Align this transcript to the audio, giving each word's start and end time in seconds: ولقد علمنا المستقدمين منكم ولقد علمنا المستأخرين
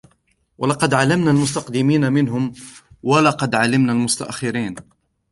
ولقد 0.57 0.93
علمنا 0.93 1.31
المستقدمين 1.31 2.13
منكم 2.13 2.51
ولقد 3.03 3.55
علمنا 3.55 3.91
المستأخرين 3.93 4.75